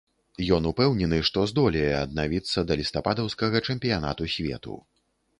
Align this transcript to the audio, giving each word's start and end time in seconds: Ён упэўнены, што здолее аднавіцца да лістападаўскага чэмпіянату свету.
Ён 0.55 0.63
упэўнены, 0.69 1.17
што 1.27 1.43
здолее 1.51 1.91
аднавіцца 1.97 2.63
да 2.71 2.77
лістападаўскага 2.79 3.61
чэмпіянату 3.73 4.23
свету. 4.37 4.73